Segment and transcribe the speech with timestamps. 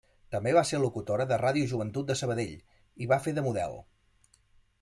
[0.35, 2.57] També va ser locutora de Ràdio Joventut de Sabadell
[3.05, 3.81] i va fer de model.